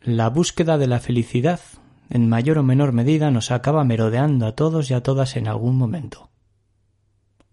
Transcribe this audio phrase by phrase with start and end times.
[0.00, 1.60] La búsqueda de la felicidad,
[2.08, 5.76] en mayor o menor medida, nos acaba merodeando a todos y a todas en algún
[5.76, 6.30] momento.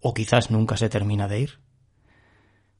[0.00, 1.58] O quizás nunca se termina de ir.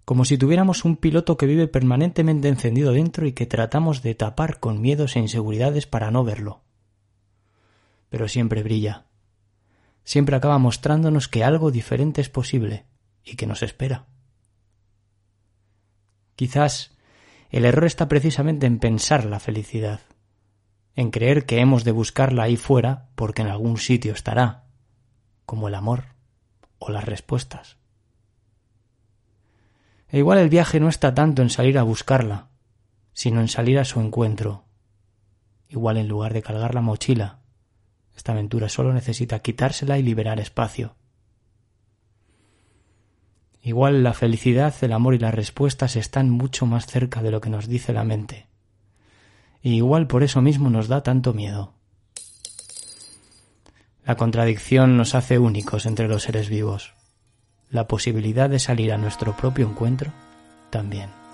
[0.04, 4.60] Como si tuviéramos un piloto que vive permanentemente encendido dentro y que tratamos de tapar
[4.60, 6.62] con miedos e inseguridades para no verlo.
[8.08, 9.06] Pero siempre brilla.
[10.04, 12.86] Siempre acaba mostrándonos que algo diferente es posible
[13.24, 14.06] y que nos espera.
[16.36, 16.95] Quizás
[17.56, 20.00] el error está precisamente en pensar la felicidad,
[20.94, 24.64] en creer que hemos de buscarla ahí fuera porque en algún sitio estará,
[25.46, 26.04] como el amor
[26.78, 27.78] o las respuestas.
[30.08, 32.48] E igual el viaje no está tanto en salir a buscarla,
[33.14, 34.64] sino en salir a su encuentro.
[35.68, 37.40] Igual en lugar de cargar la mochila,
[38.14, 40.96] esta aventura solo necesita quitársela y liberar espacio.
[43.66, 47.50] Igual la felicidad, el amor y las respuestas están mucho más cerca de lo que
[47.50, 48.46] nos dice la mente.
[49.60, 51.74] Y igual por eso mismo nos da tanto miedo.
[54.04, 56.92] La contradicción nos hace únicos entre los seres vivos.
[57.68, 60.12] La posibilidad de salir a nuestro propio encuentro
[60.70, 61.25] también.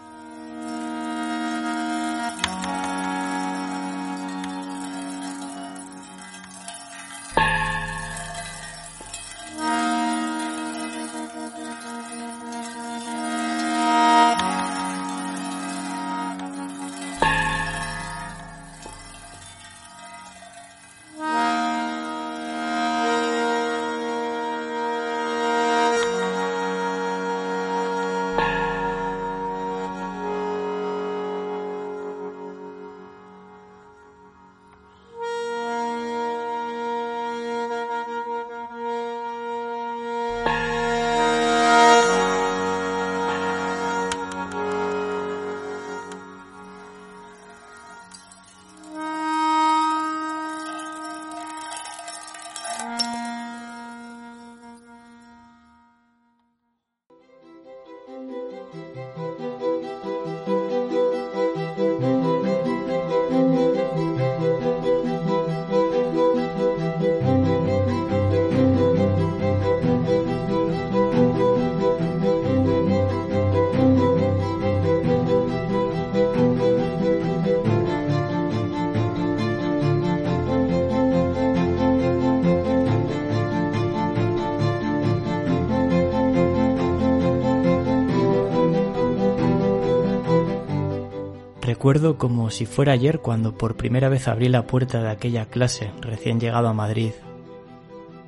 [91.82, 95.90] Recuerdo como si fuera ayer cuando por primera vez abrí la puerta de aquella clase
[96.00, 97.10] recién llegado a Madrid.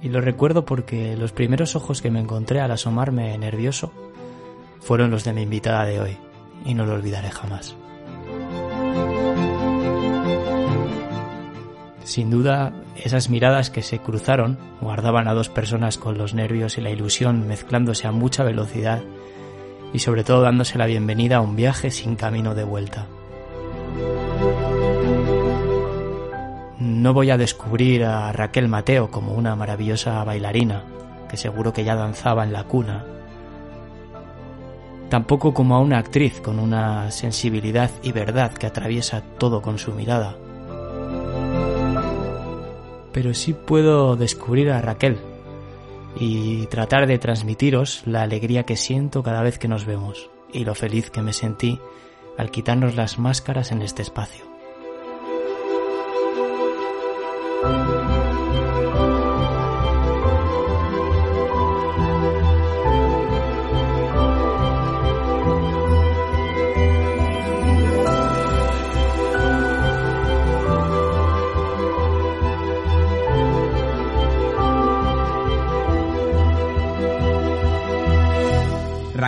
[0.03, 3.93] Y lo recuerdo porque los primeros ojos que me encontré al asomarme nervioso
[4.81, 6.17] fueron los de mi invitada de hoy,
[6.65, 7.77] y no lo olvidaré jamás.
[12.03, 16.81] Sin duda, esas miradas que se cruzaron guardaban a dos personas con los nervios y
[16.81, 19.05] la ilusión mezclándose a mucha velocidad
[19.93, 23.07] y sobre todo dándose la bienvenida a un viaje sin camino de vuelta.
[27.05, 30.85] No voy a descubrir a Raquel Mateo como una maravillosa bailarina,
[31.29, 33.05] que seguro que ya danzaba en la cuna.
[35.11, 39.93] Tampoco como a una actriz con una sensibilidad y verdad que atraviesa todo con su
[39.93, 40.39] mirada.
[43.13, 45.19] Pero sí puedo descubrir a Raquel
[46.19, 50.75] y tratar de transmitiros la alegría que siento cada vez que nos vemos y lo
[50.75, 51.79] feliz que me sentí
[52.39, 54.54] al quitarnos las máscaras en este espacio.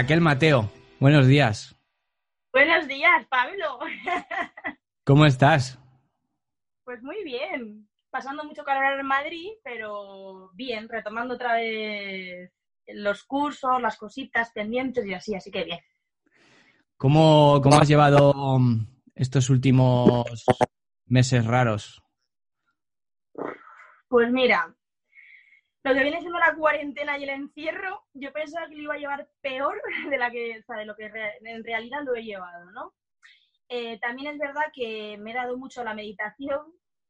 [0.07, 1.75] Raquel Mateo, buenos días.
[2.53, 3.81] Buenos días, Pablo.
[5.05, 5.81] ¿Cómo estás?
[6.85, 7.89] Pues muy bien.
[8.09, 12.53] Pasando mucho calor en Madrid, pero bien, retomando otra vez
[12.87, 15.81] los cursos, las cositas pendientes y así, así que bien.
[16.97, 18.61] ¿Cómo, cómo has llevado
[19.13, 20.45] estos últimos
[21.07, 22.01] meses raros?
[24.07, 24.73] Pues mira,
[25.87, 28.99] lo que viene siendo la cuarentena y el encierro, yo pensaba que lo iba a
[28.99, 29.81] llevar peor
[30.11, 31.11] de, la que, de lo que
[31.41, 32.93] en realidad lo he llevado, ¿no?
[33.69, 36.61] Eh, también es verdad que me he dado mucho a la meditación,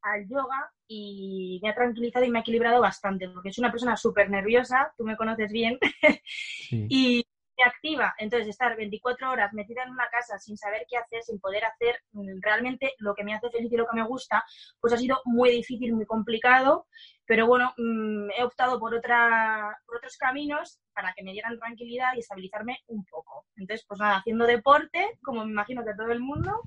[0.02, 3.96] al yoga y me ha tranquilizado y me ha equilibrado bastante, porque soy una persona
[3.96, 5.78] súper nerviosa, tú me conoces bien,
[6.70, 7.26] y
[7.66, 11.64] activa, entonces estar 24 horas metida en una casa sin saber qué hacer, sin poder
[11.64, 14.44] hacer mm, realmente lo que me hace feliz y lo que me gusta,
[14.80, 16.86] pues ha sido muy difícil, muy complicado,
[17.26, 22.14] pero bueno, mm, he optado por, otra, por otros caminos para que me dieran tranquilidad
[22.14, 23.46] y estabilizarme un poco.
[23.56, 26.62] Entonces, pues nada, haciendo deporte, como me imagino que todo el mundo,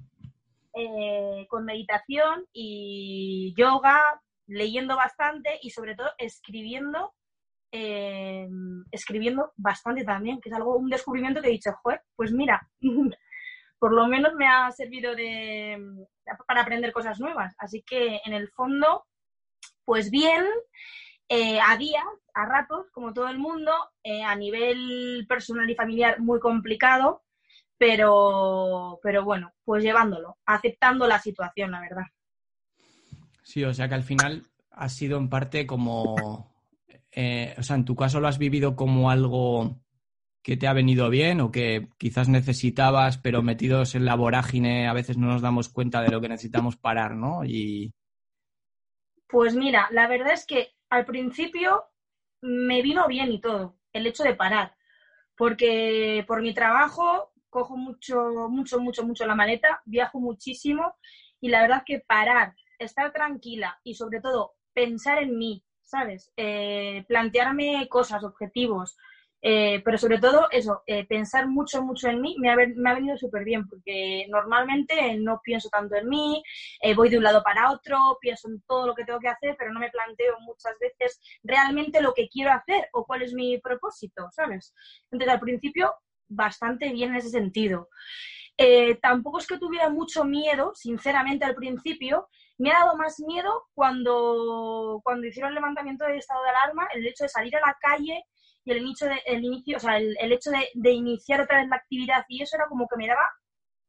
[0.74, 7.14] eh, con meditación y yoga, leyendo bastante y sobre todo escribiendo
[7.72, 8.48] eh,
[8.92, 12.68] escribiendo bastante también, que es algo, un descubrimiento que he dicho, joder, pues mira,
[13.80, 15.78] por lo menos me ha servido de,
[16.48, 17.56] para aprender cosas nuevas.
[17.58, 19.06] Así que en el fondo,
[19.86, 20.46] pues bien,
[21.30, 23.72] eh, a días, a ratos, como todo el mundo,
[24.04, 27.24] eh, a nivel personal y familiar muy complicado,
[27.78, 32.06] pero, pero bueno, pues llevándolo, aceptando la situación, la verdad.
[33.44, 36.49] Sí, o sea que al final ha sido en parte como
[37.12, 39.82] eh, o sea, en tu caso lo has vivido como algo
[40.42, 44.94] que te ha venido bien o que quizás necesitabas, pero metidos en la vorágine a
[44.94, 47.44] veces no nos damos cuenta de lo que necesitamos parar, ¿no?
[47.44, 47.92] Y...
[49.28, 51.84] Pues mira, la verdad es que al principio
[52.42, 54.76] me vino bien y todo, el hecho de parar,
[55.36, 60.96] porque por mi trabajo cojo mucho, mucho, mucho, mucho la maleta, viajo muchísimo
[61.42, 66.32] y la verdad que parar, estar tranquila y sobre todo pensar en mí, ¿sabes?
[66.38, 68.96] Eh, plantearme cosas, objetivos,
[69.42, 72.94] eh, pero sobre todo eso, eh, pensar mucho, mucho en mí me ha, me ha
[72.94, 76.44] venido súper bien, porque normalmente no pienso tanto en mí,
[76.96, 79.74] voy de un lado para otro, pienso en todo lo que tengo que hacer, pero
[79.74, 84.28] no me planteo muchas veces realmente lo que quiero hacer o cuál es mi propósito,
[84.32, 84.76] ¿sabes?
[85.10, 85.96] Entonces, al principio,
[86.28, 87.90] bastante bien en ese sentido.
[89.02, 92.28] tampoco es que tuviera mucho miedo, sinceramente, al principio,
[92.60, 97.08] me ha dado más miedo cuando, cuando hicieron el levantamiento del estado de alarma, el
[97.08, 98.26] hecho de salir a la calle
[98.66, 101.78] y el inicio, de, el inicio o sea, el, hecho de, iniciar otra vez la
[101.78, 103.28] actividad y eso era como que me daba,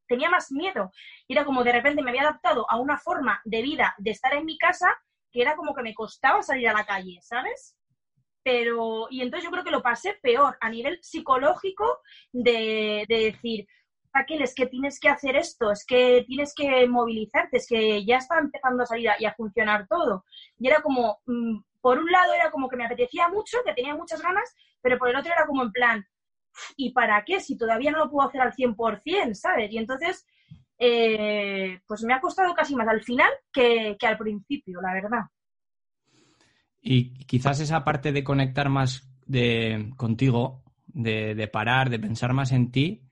[0.07, 0.93] tenía más miedo.
[1.27, 4.47] Era como de repente me había adaptado a una forma de vida, de estar en
[4.47, 4.97] mi casa,
[5.33, 7.77] que era como que me costaba salir a la calle, ¿sabes?
[8.45, 12.01] Pero, y entonces yo creo que lo pasé peor a nivel psicológico
[12.33, 13.67] de, de decir,
[14.13, 18.17] Raquel, es que tienes que hacer esto, es que tienes que movilizarte, es que ya
[18.17, 20.25] está empezando a salir y a funcionar todo.
[20.59, 23.95] Y era como, mm, por un lado era como que me apetecía mucho, que tenía
[23.95, 26.05] muchas ganas, pero por el otro era como en plan,
[26.77, 27.41] ¿y para qué?
[27.41, 29.71] Si todavía no lo puedo hacer al 100%, ¿sabes?
[29.73, 30.27] Y entonces,
[30.79, 35.23] eh, pues me ha costado casi más al final que, al principio, la verdad.
[36.83, 42.53] Y quizás esa parte de conectar más de, contigo, de, de parar, de pensar más
[42.53, 43.10] en ti,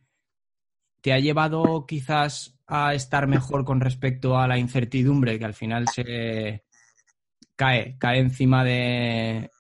[1.00, 5.86] ¿Te ha llevado quizás a estar mejor con respecto a la incertidumbre que al final
[5.94, 6.64] se
[7.56, 9.50] cae, cae encima de,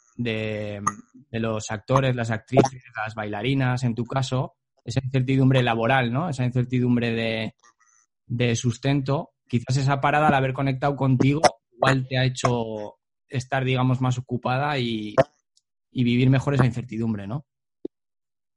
[1.30, 6.28] los actores, las actrices, las bailarinas, en tu caso, esa incertidumbre laboral, ¿no?
[6.28, 7.54] Esa incertidumbre
[8.26, 9.30] de, sustento.
[9.46, 11.40] Quizás esa parada al haber conectado contigo
[11.72, 12.98] igual te ha hecho
[13.28, 15.14] estar, digamos, más ocupada y
[15.92, 17.46] vivir mejor esa incertidumbre, ¿no?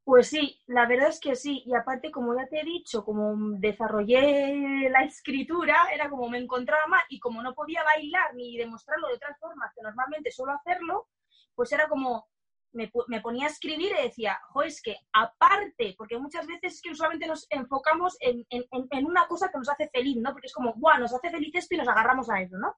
[0.03, 1.63] Pues sí, la verdad es que sí.
[1.65, 6.87] Y aparte, como ya te he dicho, como desarrollé la escritura, era como me encontraba
[6.87, 11.07] mal y como no podía bailar ni demostrarlo de otras formas que normalmente suelo hacerlo,
[11.55, 12.31] pues era como
[12.73, 16.91] me, ponía a escribir y decía, jo, es que aparte, porque muchas veces es que
[16.91, 18.45] usualmente nos enfocamos en,
[19.05, 20.31] una cosa que nos hace feliz, ¿no?
[20.31, 22.75] Porque es como, bueno, nos hace feliz esto y nos agarramos a eso, ¿no?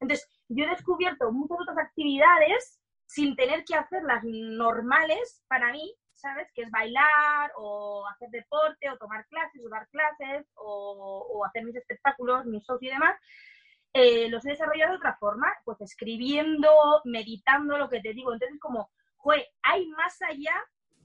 [0.00, 6.50] Entonces, yo he descubierto muchas otras actividades sin tener que hacerlas normales para mí, ¿sabes?
[6.52, 11.76] Que es bailar o hacer deporte o tomar clases o dar clases o, hacer mis
[11.76, 13.18] espectáculos, mis shows y demás.
[13.94, 16.70] Eh, los he desarrollado de otra forma, pues escribiendo,
[17.04, 18.32] meditando, lo que te digo.
[18.32, 20.54] Entonces, como, joder, hay más allá,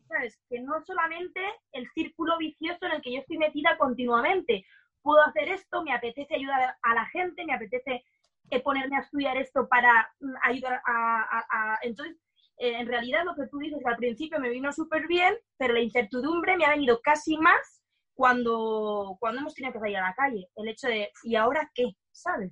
[0.08, 0.40] ¿sabes?
[0.50, 1.42] Que no solamente
[1.72, 4.66] el círculo vicioso en el que yo estoy metida continuamente.
[5.02, 8.04] Puedo hacer esto, me apetece ayudar a la gente, me apetece
[8.50, 12.18] eh, ponerme a estudiar esto para mm, ayudar a entonces,
[12.58, 15.82] eh, en realidad lo que tú dices al principio me vino súper bien, pero la
[15.82, 17.82] incertidumbre me ha venido casi más
[18.14, 20.48] cuando, cuando hemos tenido que salir a la calle.
[20.56, 21.96] El hecho de, ¿y ahora qué?
[22.12, 22.52] ¿Sabes?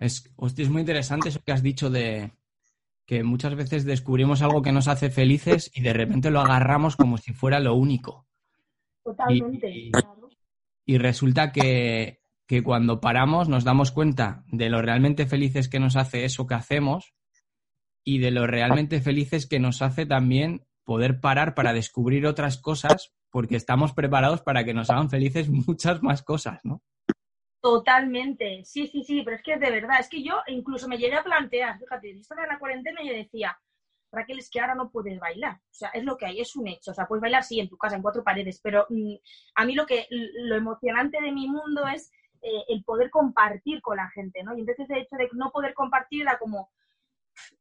[0.00, 2.32] es, es muy interesante eso que has dicho de
[3.06, 7.16] que muchas veces descubrimos algo que nos hace felices y de repente lo agarramos como
[7.16, 8.26] si fuera lo único.
[9.02, 9.70] Totalmente.
[9.70, 9.90] Y,
[10.84, 15.96] y resulta que, que cuando paramos nos damos cuenta de lo realmente felices que nos
[15.96, 17.14] hace eso que hacemos
[18.08, 23.12] y de lo realmente felices que nos hace también poder parar para descubrir otras cosas,
[23.30, 26.80] porque estamos preparados para que nos hagan felices muchas más cosas, ¿no?
[27.60, 31.16] Totalmente, sí, sí, sí, pero es que de verdad, es que yo incluso me llegué
[31.16, 33.58] a plantear, fíjate, yo estaba en la cuarentena y yo decía,
[34.10, 35.56] Raquel, es que ahora no puedes bailar.
[35.56, 36.92] O sea, es lo que hay, es un hecho.
[36.92, 39.16] O sea, puedes bailar sí en tu casa, en cuatro paredes, pero mm,
[39.56, 42.10] a mí lo que lo emocionante de mi mundo es
[42.40, 44.56] eh, el poder compartir con la gente, ¿no?
[44.56, 46.70] Y entonces el hecho de no poder compartir era como,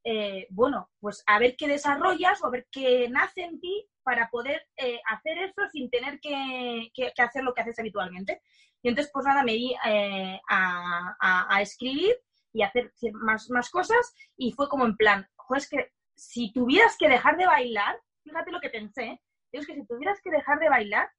[0.03, 4.29] eh, bueno, pues a ver qué desarrollas o a ver qué nace en ti para
[4.29, 8.41] poder eh, hacer eso sin tener que, hacer lo que haces habitualmente.
[8.81, 12.15] Y entonces, pues nada, me di a, escribir
[12.53, 17.09] y hacer más, más cosas y fue como en plan, pues que si tuvieras que
[17.09, 21.09] dejar de bailar, fíjate lo que pensé, es que si tuvieras que dejar de bailar,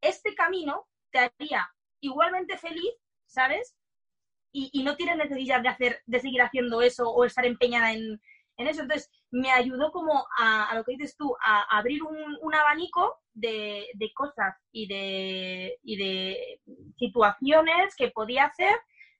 [0.00, 1.68] este camino te haría
[2.00, 2.94] igualmente feliz,
[3.26, 3.76] ¿sabes?
[4.58, 8.18] Y, no tienes necesidad de, hacer, de seguir haciendo eso o estar empeñada en,
[8.56, 8.80] eso.
[8.80, 14.56] Entonces, me ayudó como a, lo que dices tú, a, abrir un, abanico de, cosas
[14.72, 16.60] y de, y de
[16.96, 18.74] situaciones que podía hacer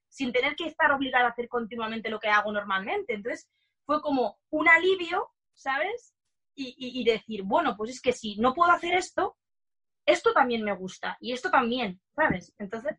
[0.08, 3.12] sin tener que estar obligada a hacer continuamente lo que hago normalmente.
[3.12, 3.46] Entonces,
[3.84, 6.14] fue como un alivio, ¿sabes?
[6.54, 9.36] Y, y, decir, bueno, pues es que si no puedo hacer esto,
[10.06, 12.54] esto también me gusta y esto también, ¿sabes?
[12.56, 12.96] Entonces,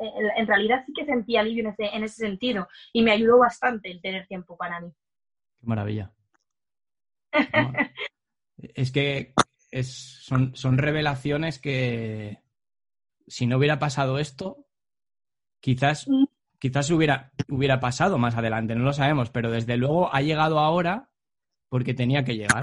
[0.00, 3.90] en realidad sí que sentí alivio en ese, en ese sentido y me ayudó bastante
[3.90, 4.92] el tener tiempo para mí.
[5.60, 6.12] Qué maravilla.
[8.58, 9.34] es que
[9.82, 12.42] son, son revelaciones que
[13.26, 14.66] si no hubiera pasado esto,
[15.60, 16.24] quizás, mm.
[16.58, 21.10] quizás hubiera, hubiera pasado más adelante, no lo sabemos, pero desde luego ha llegado ahora
[21.68, 22.62] porque tenía que llegar.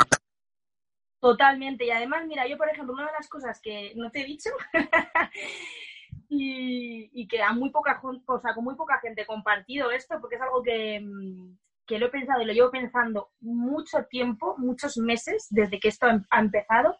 [1.19, 1.85] Totalmente.
[1.85, 4.49] Y además, mira, yo, por ejemplo, una de las cosas que no te he dicho
[6.39, 10.41] y, que a muy poca cosa, con muy poca gente he compartido esto, porque es
[10.41, 15.47] algo que, mm, que, lo he pensado y lo llevo pensando mucho tiempo, muchos meses,
[15.49, 16.97] desde que esto ha empezado,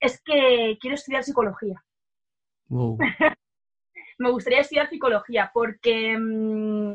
[0.00, 1.82] es que quiero estudiar psicología.
[4.18, 6.94] Me gustaría estudiar psicología porque mm,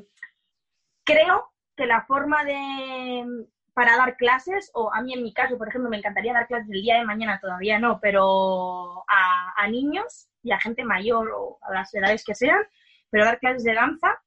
[1.03, 5.67] creo que la forma de, para dar clases, o a mí en mi caso, por
[5.67, 10.51] ejemplo, me encantaría dar clases el día de mañana, todavía no, pero a, niños y
[10.51, 12.61] a gente mayor o a las edades que sean,
[13.09, 14.17] pero dar clases de danza,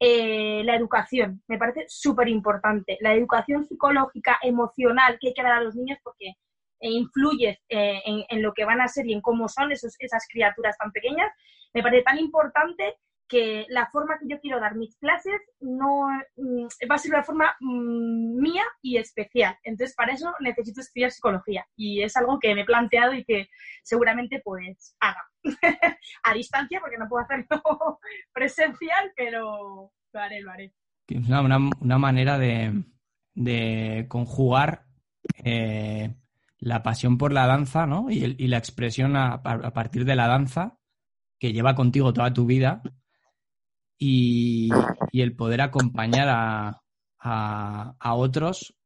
[0.00, 2.98] eh, la educación, me parece súper importante.
[3.00, 6.34] La educación psicológica, emocional que hay que dar a los niños porque
[6.80, 10.76] influye eh, en, lo que van a ser y en cómo son esos, esas criaturas
[10.76, 11.30] tan pequeñas,
[11.72, 12.96] me parece tan importante
[13.28, 17.22] que la forma que yo quiero dar mis clases no mm, va a ser una
[17.22, 19.56] forma mm, mía y especial.
[19.62, 23.48] Entonces, para eso necesito estudiar psicología y es algo que me he planteado y que
[23.82, 25.24] seguramente pues haga
[26.24, 28.00] a distancia porque no puedo hacerlo
[28.32, 30.72] presencial, pero lo haré, lo haré.
[31.10, 34.86] Una, una, manera de, conjugar
[35.44, 36.14] eh,
[36.58, 38.06] la pasión por la danza ¿no?
[38.10, 40.78] y, la expresión a partir de la danza
[41.38, 42.80] que lleva contigo toda tu vida
[43.98, 44.70] y,
[45.12, 46.82] el poder acompañar a,
[47.18, 48.76] a, otros,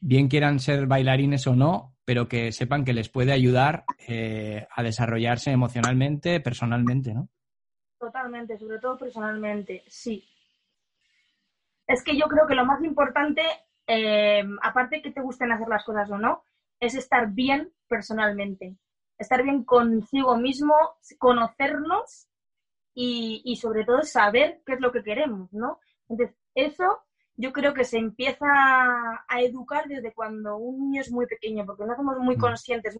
[0.00, 4.82] bien quieran ser bailarines o no, pero que sepan que les puede ayudar eh, a
[4.82, 7.28] desarrollarse emocionalmente, personalmente, ¿no?
[7.98, 10.26] Totalmente, sobre todo personalmente, sí.
[11.86, 13.42] Es que yo creo que lo más importante,
[13.86, 16.44] eh, aparte que te gusten hacer las cosas o no,
[16.80, 18.78] es estar bien personalmente,
[19.18, 20.74] estar bien consigo mismo,
[21.18, 22.26] conocernos
[22.94, 25.78] y, sobre todo saber qué es lo que queremos, ¿no?
[26.08, 27.02] Entonces, eso
[27.38, 31.84] yo creo que se empieza a educar desde cuando un niño es muy pequeño, porque
[31.84, 32.40] no somos muy mm.
[32.40, 32.98] conscientes.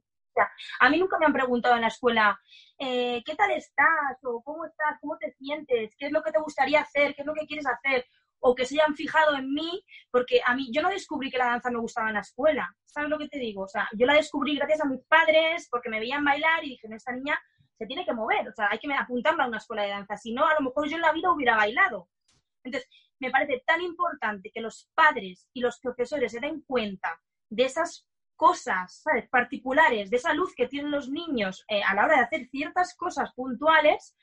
[0.78, 2.40] a mí nunca me han preguntado en la escuela,
[2.78, 4.16] eh, ¿qué tal estás?
[4.22, 4.96] o ¿cómo estás?
[5.00, 5.92] ¿Cómo te sientes?
[5.98, 7.16] ¿Qué es lo que te gustaría hacer?
[7.16, 8.06] ¿Qué es lo que quieres hacer?
[8.38, 11.46] O que se hayan fijado en mí, porque a mí, yo no descubrí que la
[11.46, 12.72] danza me gustaba en la escuela.
[12.86, 13.62] ¿Sabes lo que te digo?
[13.62, 16.88] O sea, yo la descubrí gracias a mis padres, porque me veían bailar y dije,
[16.88, 17.36] no, esta niña
[17.76, 20.32] se tiene que mover, o sea, hay que apuntarla a una escuela de danza, si
[20.32, 22.08] no, a lo mejor yo en la vida hubiera bailado.
[22.64, 22.88] Entonces,
[23.20, 27.20] me parece tan importante que los padres y los profesores se den cuenta
[27.50, 28.06] de esas
[28.38, 29.28] cosas ¿sabes?
[29.28, 32.94] particulares, de esa luz que tienen los niños eh, a la hora de hacer ciertas
[32.94, 34.14] cosas puntuales,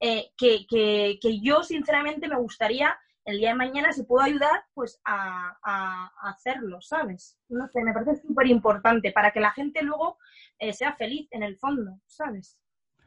[0.00, 5.00] eh, que, que, yo sinceramente me gustaría el día de mañana, si puedo ayudar, pues
[5.06, 7.38] a, hacerlo, ¿sabes?
[7.48, 10.18] No sé, me parece súper importante para que la gente luego
[10.58, 12.58] eh, sea feliz en el fondo, ¿sabes?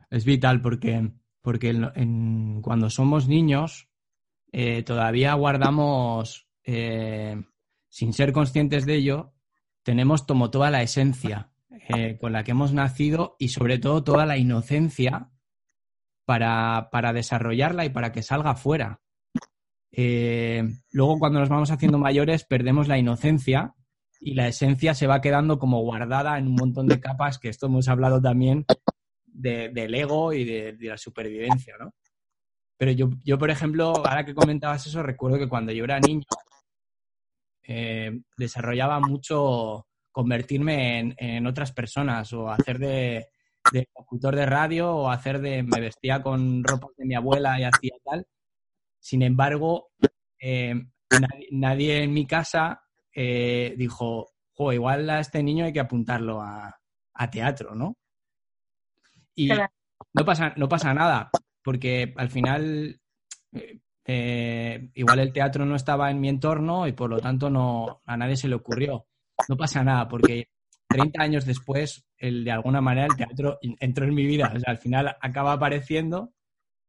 [0.10, 1.72] Es vital porque, porque
[2.63, 3.87] cuando somos niños
[4.51, 7.42] eh, todavía guardamos, eh,
[7.89, 9.34] sin ser conscientes de ello,
[9.84, 11.51] tenemos como toda la esencia
[11.89, 15.32] eh, con la que hemos nacido y sobre todo toda la inocencia
[16.25, 19.01] para, para desarrollarla y para que salga fuera.
[19.92, 23.74] luego cuando nos vamos haciendo mayores perdemos la inocencia
[24.20, 27.68] y la esencia se va quedando como guardada en un montón de capas, que esto
[27.68, 28.66] hemos hablado también
[29.25, 31.94] del ego y de, la supervivencia, ¿no?
[32.77, 36.24] Pero yo, yo, por ejemplo, ahora que comentabas eso, recuerdo que cuando yo era niño,
[37.63, 43.27] eh, desarrollaba mucho convertirme en, otras personas o hacer de,
[43.72, 47.63] de locutor de radio o hacer de me vestía con ropa de mi abuela y
[47.63, 48.25] hacía tal.
[49.00, 49.89] Sin embargo,
[50.39, 50.74] eh,
[51.51, 52.81] nadie, en mi casa
[53.13, 56.74] eh, dijo, jo, igual a este niño hay que apuntarlo a,
[57.31, 57.98] teatro, ¿no?
[59.34, 61.31] Y no pasa, no pasa nada,
[61.67, 62.97] porque al final
[64.05, 68.15] eh, igual el teatro no estaba en mi entorno y por lo tanto no, a
[68.15, 69.05] nadie se le ocurrió.
[69.50, 70.47] No pasa nada, porque
[70.88, 74.50] 30 años después, el, de alguna manera, el teatro entró en mi vida.
[74.55, 76.31] O sea, al final acaba apareciendo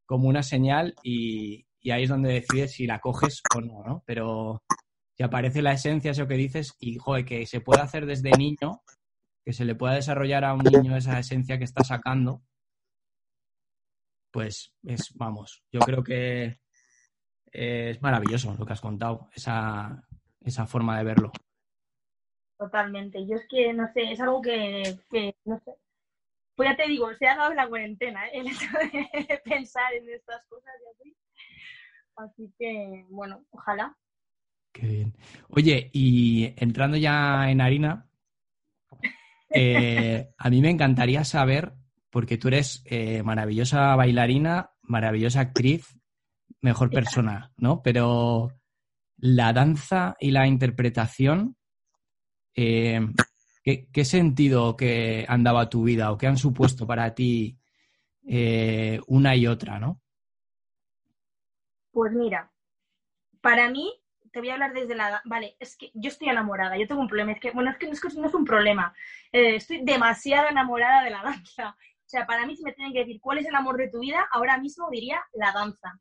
[0.06, 4.04] como una señal y, ahí es donde decides si la coges o no, ¿no?
[4.06, 4.62] Pero
[5.16, 8.82] si aparece la esencia, eso que dices, y joder, que se puede hacer desde niño,
[9.44, 12.44] que se le pueda desarrollar a un niño esa esencia que está sacando,
[14.38, 16.60] pues es, vamos, yo creo que
[17.50, 20.06] es maravilloso lo que has contado, esa,
[20.40, 21.32] esa forma de verlo.
[22.56, 23.26] Totalmente.
[23.26, 24.96] Yo es que, no sé, es algo que,
[25.44, 25.72] no sé.
[26.54, 28.30] Pues ya te digo, se ha dado la cuarentena, ¿eh?
[28.34, 31.16] el hecho de pensar en estas cosas y así.
[32.14, 33.96] Así que, bueno, ojalá.
[34.72, 35.16] Qué bien.
[35.48, 38.08] Oye, y entrando ya en harina,
[39.50, 41.72] eh, a mí me encantaría saber,
[42.10, 45.98] porque tú eres eh, maravillosa bailarina, maravillosa actriz,
[46.60, 47.82] mejor persona, ¿no?
[47.82, 48.52] Pero
[49.18, 51.56] la danza y la interpretación,
[52.54, 53.00] eh,
[53.62, 57.58] ¿qué, sentido que han dado a tu vida o qué han supuesto para ti
[58.26, 60.00] eh, una y otra, no?
[61.90, 62.50] Pues mira,
[63.40, 63.92] para mí,
[64.30, 65.20] te voy a hablar desde la...
[65.24, 67.86] Vale, es que yo estoy enamorada, yo tengo un problema, es que, bueno, es que
[67.86, 67.92] no
[68.26, 68.94] es, un problema,
[69.32, 71.76] eh, estoy demasiado enamorada de la danza.
[72.08, 74.00] O sea, para mí, si me tienen que decir cuál es el amor de tu
[74.00, 75.98] vida, ahora mismo diría la danza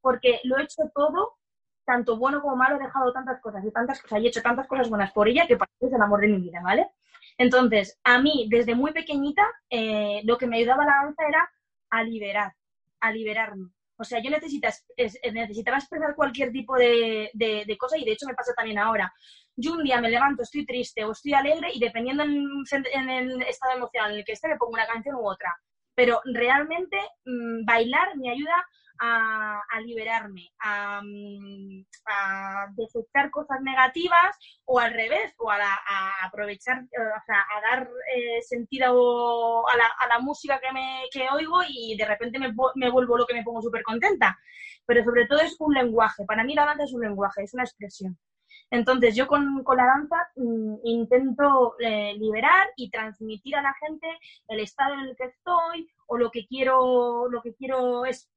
[0.00, 1.36] porque lo he hecho todo,
[1.84, 4.66] tanto bueno como malo, he dejado tantas cosas y tantas cosas, y he hecho tantas
[4.66, 6.88] cosas buenas por ella que para mí es el amor de mi vida, ¿vale?
[7.36, 11.50] Entonces, a mí, desde muy pequeñita, eh, lo que me ayudaba la danza era
[11.90, 12.54] a liberar,
[13.00, 13.70] a liberarme.
[13.98, 14.86] O sea, yo necesitas,
[15.32, 19.12] necesitaba expresar cualquier tipo de, de, cosa y de hecho me pasa también ahora.
[19.56, 23.42] Yo un día me levanto, estoy triste o estoy alegre y dependiendo en, en el
[23.42, 25.52] estado emocional en el que esté, me pongo una canción u otra.
[25.96, 28.64] Pero realmente mm, bailar me ayuda
[29.00, 35.58] a, liberarme, a, mm, a, detectar cosas negativas o al revés, o a,
[36.22, 41.04] aprovechar, eh, o sea, a dar eh, sentido a la, a la, música que, me,
[41.12, 44.38] que oigo y de repente me, me vuelvo lo que me pongo súper contenta.
[44.86, 46.24] Pero sobre todo es un lenguaje.
[46.24, 48.18] Para mí la danza es un lenguaje, es una expresión.
[48.70, 54.06] Entonces yo con, con la danza mm, intento eh, liberar y transmitir a la gente
[54.48, 58.30] el estado en el que estoy o lo que quiero, lo que quiero es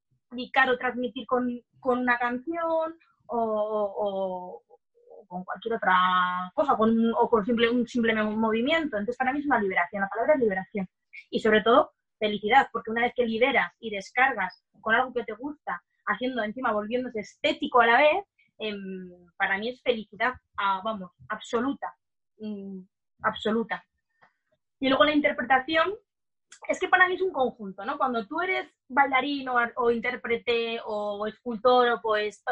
[0.70, 1.48] o transmitir con,
[1.80, 4.62] con una canción o,
[5.26, 5.96] con cualquier otra
[6.54, 8.96] cosa, con, o con simple, un simple movimiento.
[8.96, 10.88] Entonces, para mí es una liberación, la palabra es liberación.
[11.30, 15.34] Y sobre todo, felicidad, porque una vez que liberas y descargas con algo que te
[15.34, 18.24] gusta, haciendo encima, volviéndose estético a la vez,
[18.58, 20.34] em, para mí es felicidad,
[20.84, 21.94] vamos, absoluta,
[22.38, 22.80] mm,
[23.22, 23.84] absoluta.
[24.80, 25.94] Y luego la interpretación,
[26.68, 27.98] es que para mí es un conjunto, ¿no?
[27.98, 32.42] Cuando tú eres bailarín o, intérprete o escultor o, pues,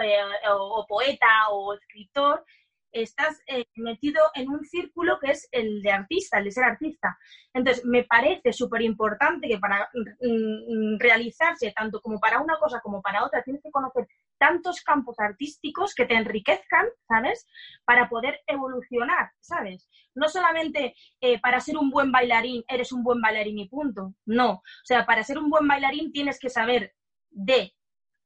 [0.50, 2.44] o, poeta o escritor,
[2.92, 7.16] estás eh, metido en un círculo que es el de artista, el de ser artista.
[7.54, 12.80] Entonces, me parece súper importante que para mm, mm, realizarse, tanto como para una cosa
[12.80, 14.08] como para otra, tienes que conocer
[14.40, 17.46] tantos campos artísticos que te enriquezcan, ¿sabes?
[17.84, 19.86] Para poder evolucionar, ¿sabes?
[20.14, 24.14] No solamente eh, para ser un buen bailarín eres un buen bailarín y punto.
[24.24, 24.52] No.
[24.52, 26.94] O sea, para ser un buen bailarín tienes que saber
[27.28, 27.74] de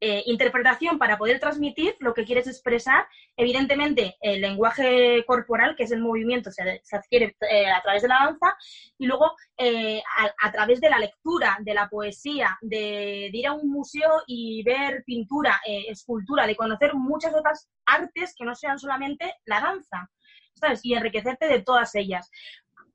[0.07, 3.07] eh, interpretación para poder transmitir lo que quieres expresar.
[3.39, 8.19] Evidentemente, el lenguaje corporal, que es el movimiento, se, adquiere eh, a través de la
[8.27, 8.55] danza,
[8.99, 10.03] y luego eh,
[10.43, 15.05] a, través de la lectura, de la poesía, de, ir a un museo y ver
[15.07, 20.11] pintura, escultura, de conocer muchas otras artes que no sean solamente la danza.
[20.53, 20.85] ¿sabes?
[20.85, 22.31] Y enriquecerte de todas ellas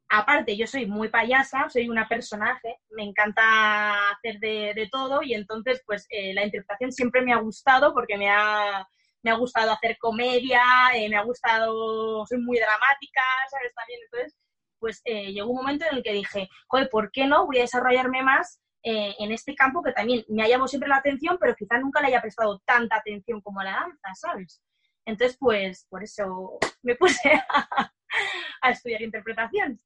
[0.09, 5.83] aparte, yo soy muy payasa, soy una personaje, me encanta hacer de, todo y entonces,
[5.85, 8.87] pues, eh, la interpretación siempre me ha gustado porque me ha,
[9.21, 10.61] me ha gustado hacer comedia,
[10.95, 13.71] eh, me ha gustado, soy muy dramática, ¿sabes?
[13.75, 14.35] También, entonces,
[14.79, 17.61] pues, eh, llegó un momento en el que dije, joder, ¿por qué no voy a
[17.61, 21.81] desarrollarme más en este campo que también me ha llamado siempre la atención, pero quizás
[21.81, 24.61] nunca le haya prestado tanta atención como a la danza, ¿sabes?
[25.05, 27.29] Entonces, pues, por eso me puse
[28.61, 29.81] a estudiar interpretación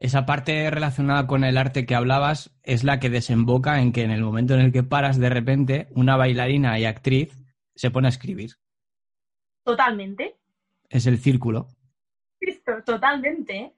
[0.00, 4.10] esa parte relacionada con el arte que hablabas es la que desemboca en que en
[4.10, 7.36] el momento en el que paras de repente, una bailarina y actriz
[7.74, 8.52] se pone a escribir.
[9.62, 10.38] Totalmente.
[10.88, 11.68] Es el círculo.
[12.86, 13.74] Totalmente,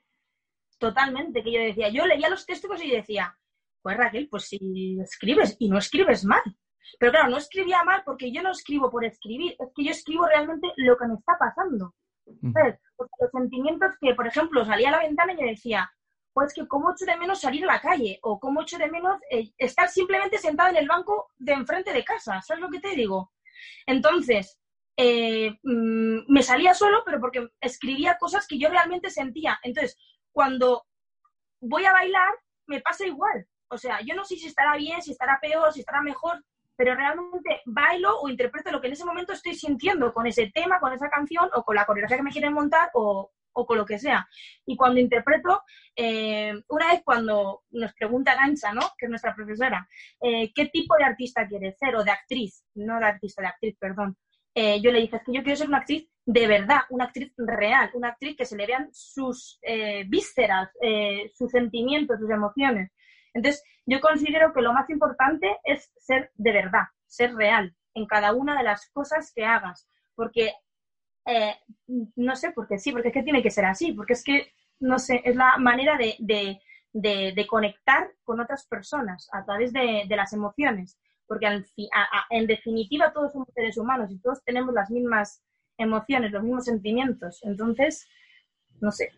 [0.79, 1.43] totalmente.
[1.43, 3.37] Que yo decía, yo leía los textos y decía,
[3.83, 6.43] pues Raquel, pues si escribes y no escribes mal.
[7.01, 10.27] Pero claro, no escribía mal porque yo no escribo por escribir, es que yo escribo
[10.27, 11.95] realmente lo que me está pasando.
[12.25, 15.91] los sentimientos que, por ejemplo, salía a la ventana y yo decía,
[16.33, 19.19] pues que cómo echo de menos salir a la calle o cómo echo de menos
[19.31, 22.95] eh, estar simplemente sentado en el banco de enfrente de casa, ¿sabes lo que te
[22.97, 23.33] digo?
[23.87, 24.59] Entonces,
[24.97, 29.59] eh, mm, me salía solo, pero porque escribía cosas que yo realmente sentía.
[29.63, 29.97] Entonces,
[30.33, 30.85] cuando
[31.61, 32.31] voy a bailar,
[32.67, 33.47] me pasa igual.
[33.69, 36.43] O sea, yo no sé si estará bien, si estará peor, si estará mejor,
[36.77, 40.81] pero realmente bailo o interpreto lo que en ese momento estoy sintiendo con ese tema,
[40.81, 43.87] con esa canción o con la coreografía que me quieren montar o, o con lo
[43.87, 44.27] que sea.
[44.67, 45.63] Y cuando interpreto,
[45.97, 48.83] eh, una vez cuando nos pregunta Gancha, ¿no?
[48.99, 49.87] que es nuestra profesora,
[50.21, 51.97] eh, ¿qué tipo de artista quieres ser?
[51.97, 54.17] O de actriz, no de artista, de actriz, perdón.
[54.55, 57.33] Eh, yo le dije, es que yo quiero ser una actriz de verdad, una actriz
[57.37, 59.59] real, una actriz que se le vean sus
[60.07, 60.71] vísceras,
[61.35, 62.93] sus sentimientos, sus emociones.
[63.35, 68.33] Entonces, yo considero que lo más importante es ser de verdad, ser real en cada
[68.35, 70.53] una de las cosas que hagas, porque
[71.25, 71.55] eh,
[72.17, 74.99] no sé, porque sí, porque es que tiene que ser así, porque es que, no
[74.99, 76.17] sé, es la manera de,
[76.93, 81.47] de, conectar con otras personas a través de, las emociones, porque
[82.31, 85.43] en definitiva todos somos seres humanos y todos tenemos las mismas
[85.79, 88.07] emociones, los mismos sentimientos, entonces,
[88.81, 89.11] no sé.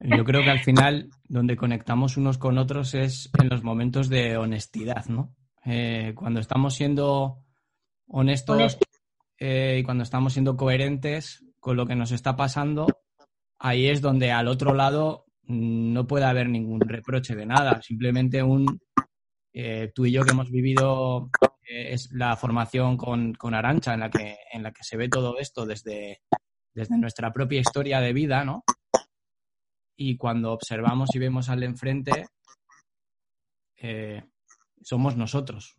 [0.00, 4.38] Yo creo que al final donde conectamos unos con otros es en los momentos de
[4.38, 5.34] honestidad, ¿no?
[5.66, 7.44] Eh, cuando estamos siendo
[8.06, 8.78] honestos
[9.42, 12.86] eh, y cuando estamos siendo coherentes con lo que nos está pasando,
[13.58, 18.42] ahí es donde al otro lado mm, no puede haber ningún reproche de nada, simplemente
[18.42, 18.80] un
[19.52, 21.30] eh, tú y yo que hemos vivido
[21.62, 25.08] eh, es la formación con, con, Arancha en la que en la que se ve
[25.08, 26.20] todo esto desde,
[26.74, 28.62] desde nuestra propia historia de vida, ¿no?
[29.96, 32.26] Y cuando observamos y vemos al enfrente,
[34.82, 35.76] somos nosotros.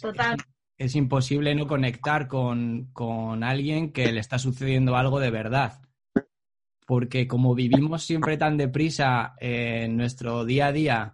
[0.00, 2.92] Total es imposible no conectar con,
[3.42, 5.80] alguien que le está sucediendo algo de verdad.
[6.86, 11.12] Porque como vivimos siempre tan deprisa en nuestro día a día,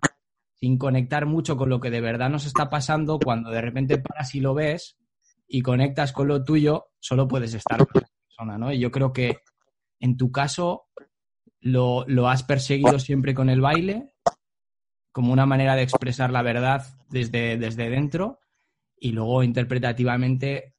[0.55, 4.35] sin conectar mucho con lo que de verdad nos está pasando, cuando de repente paras
[4.35, 4.99] y lo ves
[5.47, 8.73] y conectas con lo tuyo, solo puedes estar con esa persona, ¿no?
[8.73, 9.39] Y yo creo que
[10.01, 10.89] en tu caso
[11.61, 14.15] lo, lo has perseguido siempre con el baile,
[15.13, 18.42] como una manera de expresar la verdad desde, desde dentro
[19.03, 20.77] y luego interpretativamente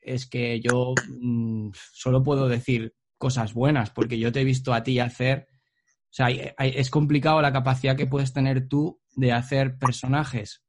[0.00, 4.84] es que yo mm, solo puedo decir cosas buenas, porque yo te he visto a
[4.84, 10.62] ti hacer, o sea, es complicado la capacidad que puedes tener tú de hacer personajes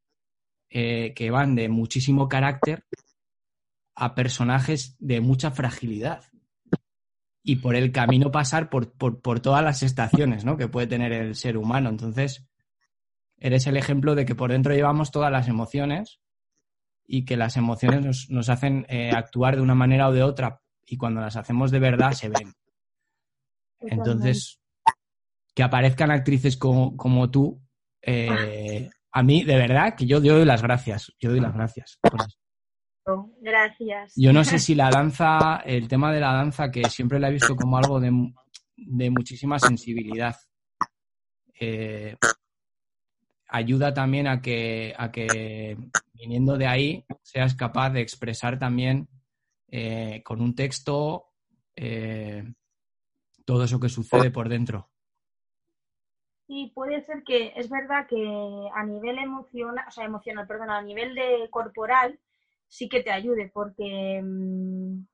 [0.72, 2.86] eh, que van de muchísimo carácter
[3.94, 6.24] a personajes de mucha fragilidad
[7.44, 10.58] y por el camino pasar por, por, por, todas las estaciones ¿no?
[10.58, 11.90] que puede tener el ser humano.
[11.90, 12.48] Entonces,
[13.38, 16.23] eres el ejemplo de que por dentro llevamos todas las emociones
[17.06, 20.98] y que las emociones nos, hacen eh, actuar de una manera o de otra y
[20.98, 22.54] cuando las hacemos de verdad se ven.
[23.80, 24.62] Entonces,
[25.54, 27.62] que aparezcan actrices como, como tú,
[28.02, 31.14] eh, a mí, de verdad, que yo doy las gracias.
[31.20, 32.00] Yo doy las gracias.
[33.42, 34.14] Gracias.
[34.16, 37.34] Yo no sé si la danza, el tema de la danza, que siempre la he
[37.34, 38.12] visto como algo de,
[38.76, 40.36] de muchísima sensibilidad.
[41.60, 42.16] Eh,
[43.54, 45.78] ayuda también a que, a que
[46.12, 49.08] viniendo de ahí seas capaz de expresar también
[49.70, 51.28] eh, con un texto
[51.76, 52.44] eh,
[53.46, 54.90] todo eso que sucede por dentro.
[56.48, 60.82] Sí, puede ser que es verdad que a nivel emocional, o sea, emocional, perdón, a
[60.82, 62.20] nivel de corporal
[62.68, 65.06] sí que te ayude, porque mm,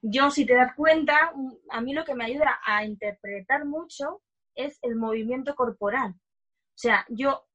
[0.00, 1.32] yo, si te das cuenta,
[1.70, 4.22] a mí lo que me ayuda a interpretar mucho
[4.54, 6.12] es el movimiento corporal.
[6.12, 7.46] O sea, yo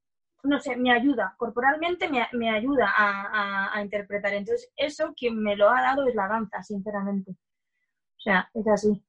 [0.43, 4.33] no sé, me ayuda, corporalmente me, ayuda a, interpretar.
[4.33, 7.31] Entonces, eso quien me lo ha dado es la danza, sinceramente.
[7.31, 9.03] O sea, es así.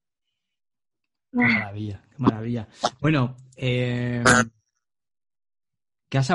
[1.30, 2.68] Qué maravilla, qué maravilla.
[3.00, 4.24] Bueno, eh,
[6.08, 6.30] ¿qué, has,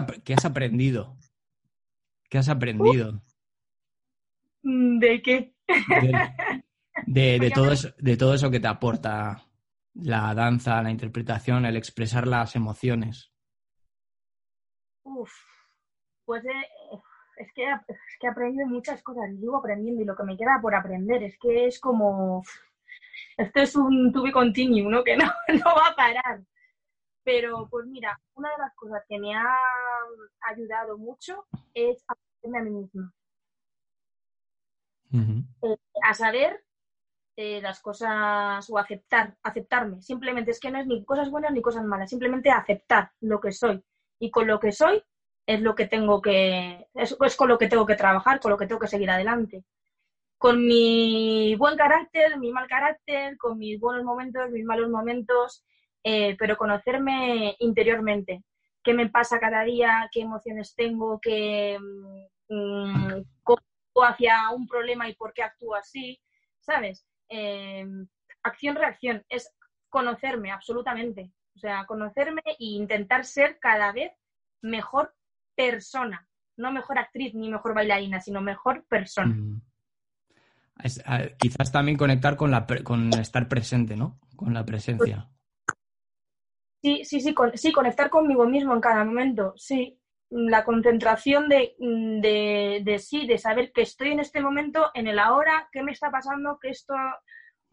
[0.45, 1.17] aprendido?
[2.29, 3.21] ¿Qué has aprendido?
[4.61, 5.55] Mm, ¿De qué?
[7.07, 9.47] de, todo eso, de todo eso que te aporta
[9.95, 13.32] la danza, la interpretación, el expresar las emociones.
[15.03, 15.31] Uf,
[16.25, 16.99] pues eh,
[17.37, 20.59] es, que, es que he aprendido muchas cosas, sigo aprendiendo y lo que me queda
[20.61, 22.43] por aprender es que es como,
[23.37, 25.03] esto es un tubi continuo, ¿no?
[25.05, 26.41] Que no, no va a parar.
[27.23, 29.47] Pero pues mira, una de las cosas que me ha
[30.41, 33.13] ayudado mucho es aprenderme a mí misma.
[35.61, 36.65] Eh, a saber
[37.37, 40.01] eh, las cosas o aceptar, aceptarme.
[40.01, 43.51] Simplemente es que no es ni cosas buenas ni cosas malas, simplemente aceptar lo que
[43.51, 43.83] soy.
[44.19, 45.03] Y con lo que soy
[45.45, 48.67] es lo que tengo que, es, con lo que tengo que trabajar, con lo que
[48.67, 49.63] tengo que seguir adelante.
[50.37, 55.63] Con mi buen carácter, mi mal carácter, con mis buenos momentos, mis malos momentos,
[56.03, 58.43] eh, pero conocerme interiormente.
[58.83, 60.09] ¿Qué me pasa cada día?
[60.11, 61.19] ¿Qué emociones tengo?
[61.21, 61.77] ¿Qué,
[62.49, 63.61] mm, cómo
[64.05, 66.19] hacia un problema y por qué actúo así?
[66.59, 67.05] ¿Sabes?
[67.29, 67.85] Eh,
[68.43, 69.23] acción-reacción.
[69.29, 69.53] Es
[69.89, 71.31] conocerme, absolutamente.
[71.55, 74.11] O sea, conocerme e intentar ser cada vez
[74.61, 75.13] mejor
[75.55, 76.27] persona.
[76.57, 79.33] No mejor actriz ni mejor bailarina, sino mejor persona.
[79.35, 79.61] Mm.
[80.83, 84.19] Es, a- quizás también conectar con, la, con estar presente, ¿no?
[84.35, 85.29] Con la presencia.
[86.81, 89.99] Sí, sí, sí, con- sí, conectar conmigo mismo en cada momento, sí.
[90.29, 95.19] La concentración de, de, de sí, de saber que estoy en este momento, en el
[95.19, 96.95] ahora, qué me está pasando, que esto,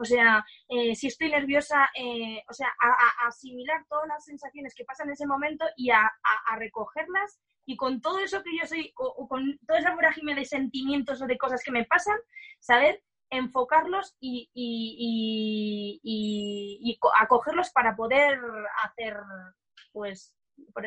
[0.00, 4.84] o sea, eh, si estoy nerviosa, eh, o sea, a, asimilar todas las sensaciones que
[4.84, 6.10] pasan en ese momento y a,
[6.58, 11.20] recogerlas y con todo eso que yo soy, o, con toda esa vorágine de sentimientos
[11.22, 12.16] o de cosas que me pasan,
[12.58, 18.38] saber enfocarlos y, y, y- y- y co- acogerlos para poder
[18.82, 19.16] hacer,
[19.92, 20.34] pues,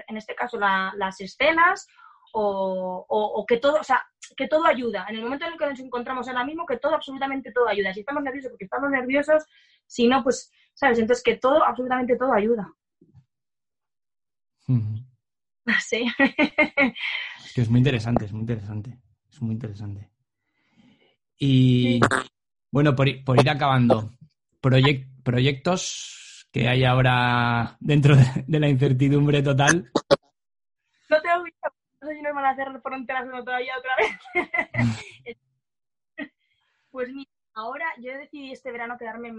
[0.07, 1.87] en este caso, la- las escenas
[2.33, 4.01] o, o- o que todo, o sea,
[4.37, 5.05] que todo ayuda.
[5.09, 7.93] En el momento en el que nos encontramos ahora mismo, que todo, absolutamente todo ayuda.
[7.93, 9.43] Si estamos nerviosos, porque estamos nerviosos,
[9.85, 10.99] si no, pues, ¿sabes?
[10.99, 12.71] Entonces, que todo, absolutamente todo ayuda.
[14.67, 14.97] Mm.
[15.79, 16.03] Sé.
[16.17, 18.99] Es que es muy interesante, es muy interesante.
[19.31, 20.09] Es muy interesante.
[21.37, 21.99] Y
[22.71, 24.11] bueno, por, ir- por ir acabando,
[24.61, 29.89] proyec- proyectos que hay ahora dentro de, de la incertidumbre total.
[32.33, 35.37] Van a hacer fronteras todavía otra vez.
[36.91, 39.29] pues mira, ahora yo decidí este verano quedarme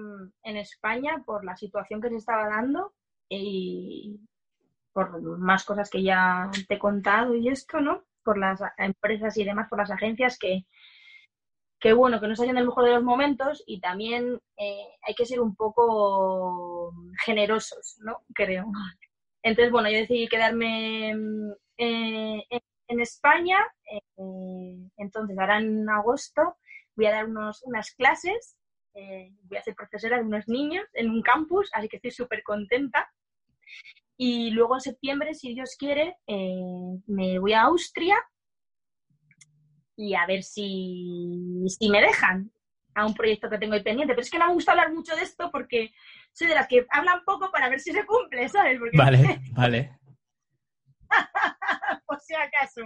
[0.43, 2.95] en, España por la situación que se estaba dando
[3.29, 4.21] y
[4.93, 8.05] por más cosas que ya te he contado y esto, ¿no?
[8.23, 10.67] Por las empresas y demás, por las agencias que,
[11.81, 15.27] que bueno, que no salen del mejor de los momentos y también eh, hay que
[15.27, 16.93] ser un poco
[17.25, 18.25] generosos, ¿no?
[18.35, 18.67] Creo.
[19.43, 21.11] Entonces, bueno, yo decidí quedarme
[21.77, 23.59] eh, en, en España.
[23.90, 26.57] eh, entonces, ahora en agosto
[26.97, 28.57] voy a dar unos, unas clases.
[28.94, 32.42] eh, voy a ser profesora de unos niños en un campus, así que estoy súper
[32.44, 33.11] contenta.
[34.16, 38.16] Y luego en septiembre, si Dios quiere, eh, me voy a Austria
[39.97, 42.53] y a ver si, si me dejan
[42.94, 44.14] a un proyecto que tengo ahí pendiente.
[44.14, 45.92] Pero es que no me gusta hablar mucho de esto porque
[46.33, 48.79] soy de las que hablan poco para ver si se cumple, ¿sabes?
[48.79, 49.99] Porque Vale, vale.
[52.14, 52.83] Por si acaso.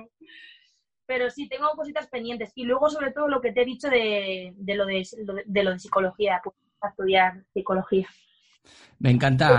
[1.07, 2.53] Pero sí, tengo cositas pendientes.
[2.55, 5.45] Y luego, sobre todo, lo que te he dicho de, de lo, de, lo de-
[5.47, 6.55] de lo de psicología, pues,
[6.89, 8.07] estudiar psicología.
[8.99, 9.57] Me encanta.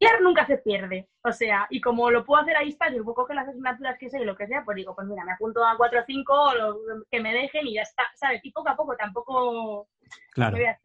[0.00, 1.08] Estudiar nunca se pierde.
[1.22, 4.20] O sea, y como lo puedo hacer a distancia, puedo coger las asignaturas que sé
[4.20, 6.54] y lo que sea, pues digo, pues mira, me apunto a 4 o 5, o
[6.54, 8.40] lo que me dejen y ya está, ¿sabes?
[8.44, 9.88] Y poco a poco tampoco
[10.30, 10.56] Claro.
[10.56, 10.78] me voy a.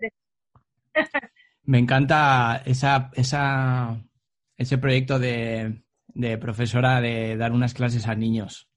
[1.65, 3.97] Me encanta esa, esa,
[4.57, 5.82] ese proyecto de,
[6.13, 8.69] de profesora de dar unas clases a niños.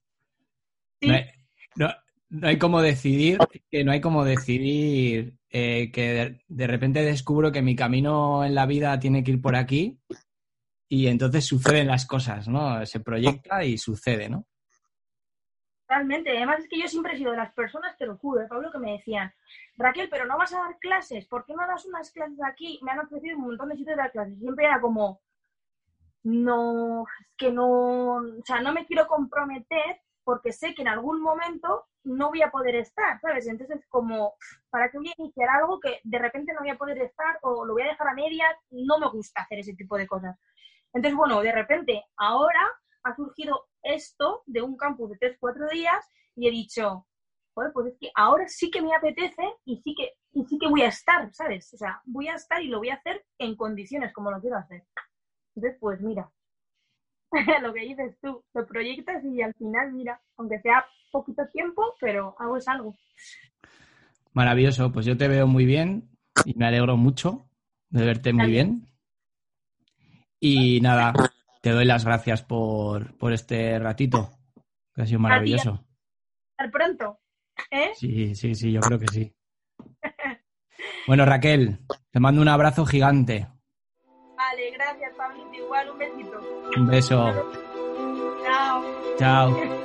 [1.00, 1.08] Sí.
[1.08, 1.24] No, hay,
[1.76, 1.94] no-
[2.28, 3.38] no hay como decidir,
[3.70, 8.54] que no hay como decidir eh, que de, de repente descubro que mi camino en
[8.54, 10.00] la vida tiene que ir por aquí
[10.88, 12.84] y entonces suceden las cosas, ¿no?
[12.84, 14.44] Se proyecta y sucede, ¿no?
[15.88, 18.46] Realmente, además es que yo siempre he sido de las personas, te lo juro, ¿eh,
[18.48, 19.32] Pablo, que me decían,
[19.76, 22.80] Raquel, pero no vas a dar clases, ¿por qué no das unas clases aquí?
[22.82, 24.36] Me han ofrecido un montón de sitios de dar clases.
[24.40, 25.20] Siempre era como,
[26.26, 31.22] no, es que no, o sea, no me quiero comprometer porque sé que en algún
[31.22, 33.46] momento no voy a poder estar, ¿sabes?
[33.46, 34.34] Entonces, como,
[34.68, 37.64] ¿para qué voy a iniciar algo que de repente no voy a poder estar o
[37.64, 38.52] lo voy a dejar a medias?
[38.70, 40.36] No me gusta hacer ese tipo de cosas.
[40.92, 42.60] Entonces, bueno, de repente, ahora
[43.04, 47.06] ha surgido esto de un campus de 3-4 días y he dicho,
[47.54, 50.82] pues es que ahora sí que me apetece y sí que, y sí que voy
[50.82, 51.72] a estar, ¿sabes?
[51.72, 54.56] O sea, voy a estar y lo voy a hacer en condiciones como lo quiero
[54.56, 54.82] hacer.
[55.56, 56.30] Entonces, pues mira,
[57.62, 62.36] lo que dices tú, lo proyectas y al final, mira, aunque sea poquito tiempo, pero
[62.38, 62.94] algo es algo.
[64.34, 66.10] Maravilloso, pues yo te veo muy bien
[66.44, 67.48] y me alegro mucho
[67.88, 68.86] de verte muy bien.
[70.38, 71.14] Y nada,
[71.62, 74.30] te doy las gracias por, por este ratito,
[74.94, 75.86] que ha sido maravilloso.
[76.58, 77.18] Hasta pronto,
[77.70, 77.92] ¿eh?
[77.94, 79.32] Sí, sí, sí, yo creo que sí.
[81.06, 81.78] Bueno, Raquel,
[82.10, 83.46] te mando un abrazo gigante.
[85.76, 86.40] Igual, un besito.
[86.76, 87.32] Un beso.
[88.44, 88.82] Chao.
[89.18, 89.75] Chao.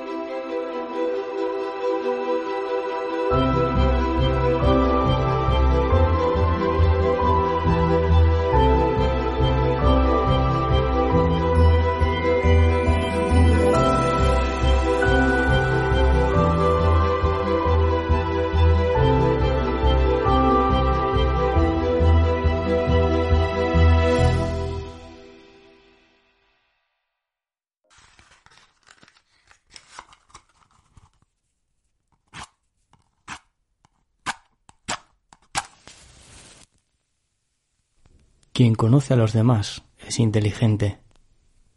[38.52, 40.98] Quien conoce a los demás es inteligente.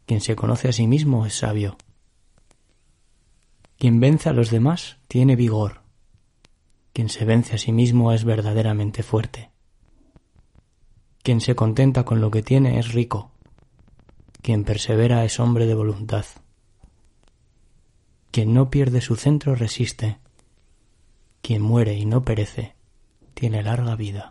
[0.04, 1.78] Quien se conoce a sí mismo es sabio.
[3.78, 5.80] Quien vence a los demás tiene vigor.
[6.92, 9.50] Quien se vence a sí mismo es verdaderamente fuerte.
[11.22, 13.32] Quien se contenta con lo que tiene es rico.
[14.42, 16.26] Quien persevera es hombre de voluntad.
[18.30, 20.18] Quien no pierde su centro resiste.
[21.40, 22.76] Quien muere y no perece
[23.32, 24.30] tiene larga vida.